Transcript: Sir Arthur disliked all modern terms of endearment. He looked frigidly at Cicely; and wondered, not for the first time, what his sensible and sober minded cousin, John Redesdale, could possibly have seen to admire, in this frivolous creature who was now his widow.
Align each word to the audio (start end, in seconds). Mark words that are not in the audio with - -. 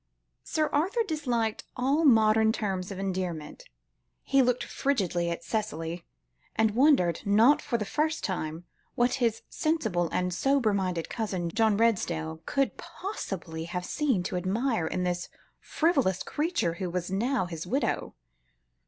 Sir 0.43 0.67
Arthur 0.73 1.03
disliked 1.07 1.65
all 1.77 2.03
modern 2.03 2.51
terms 2.51 2.89
of 2.89 2.97
endearment. 2.97 3.65
He 4.23 4.41
looked 4.41 4.63
frigidly 4.63 5.29
at 5.29 5.43
Cicely; 5.43 6.05
and 6.55 6.71
wondered, 6.73 7.21
not 7.23 7.61
for 7.61 7.77
the 7.77 7.85
first 7.85 8.23
time, 8.23 8.63
what 8.95 9.13
his 9.21 9.43
sensible 9.47 10.09
and 10.11 10.33
sober 10.33 10.73
minded 10.73 11.07
cousin, 11.07 11.49
John 11.51 11.77
Redesdale, 11.77 12.41
could 12.47 12.77
possibly 12.77 13.65
have 13.65 13.85
seen 13.85 14.23
to 14.23 14.37
admire, 14.37 14.87
in 14.87 15.03
this 15.03 15.29
frivolous 15.59 16.23
creature 16.23 16.73
who 16.81 16.89
was 16.89 17.11
now 17.11 17.45
his 17.45 17.67
widow. 17.67 18.15